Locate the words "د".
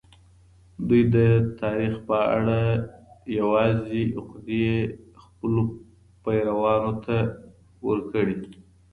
1.15-1.17